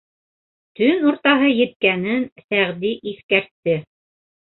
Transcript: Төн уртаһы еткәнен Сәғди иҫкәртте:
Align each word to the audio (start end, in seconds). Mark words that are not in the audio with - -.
Төн 0.79 1.03
уртаһы 1.11 1.53
еткәнен 1.59 2.27
Сәғди 2.47 2.97
иҫкәртте: 3.15 3.81